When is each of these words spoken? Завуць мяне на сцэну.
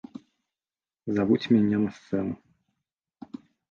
Завуць 1.19 1.49
мяне 1.53 1.77
на 1.85 1.89
сцэну. 2.01 2.33